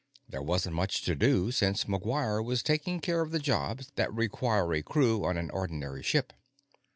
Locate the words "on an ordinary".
5.25-6.01